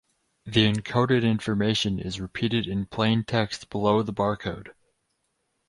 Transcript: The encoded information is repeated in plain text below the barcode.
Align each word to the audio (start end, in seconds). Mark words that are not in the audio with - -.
The 0.47 0.61
encoded 0.67 1.21
information 1.21 1.99
is 1.99 2.19
repeated 2.19 2.65
in 2.65 2.87
plain 2.87 3.23
text 3.23 3.69
below 3.69 4.01
the 4.01 4.11
barcode. 4.11 4.73